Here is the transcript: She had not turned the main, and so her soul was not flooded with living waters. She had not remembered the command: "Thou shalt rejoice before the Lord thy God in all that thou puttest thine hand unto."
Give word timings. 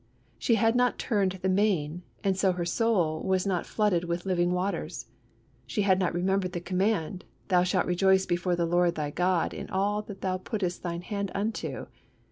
She 0.39 0.55
had 0.55 0.75
not 0.75 0.97
turned 0.97 1.33
the 1.43 1.47
main, 1.47 2.01
and 2.23 2.35
so 2.35 2.53
her 2.53 2.65
soul 2.65 3.21
was 3.21 3.45
not 3.45 3.67
flooded 3.67 4.05
with 4.05 4.25
living 4.25 4.51
waters. 4.51 5.05
She 5.67 5.83
had 5.83 5.99
not 5.99 6.15
remembered 6.15 6.53
the 6.53 6.59
command: 6.59 7.23
"Thou 7.49 7.61
shalt 7.61 7.85
rejoice 7.85 8.25
before 8.25 8.55
the 8.55 8.65
Lord 8.65 8.95
thy 8.95 9.11
God 9.11 9.53
in 9.53 9.69
all 9.69 10.01
that 10.01 10.21
thou 10.21 10.39
puttest 10.39 10.81
thine 10.81 11.01
hand 11.03 11.29
unto." 11.35 11.85